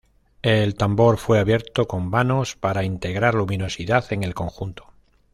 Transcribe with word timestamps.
El 0.41 0.73
tambor 0.73 1.19
fue 1.19 1.37
abierto 1.37 1.87
con 1.87 2.09
vanos 2.09 2.55
para 2.55 2.83
integrar 2.83 3.35
luminosidad 3.35 4.11
en 4.11 4.23
el 4.23 4.33
conjunto. 4.33 4.87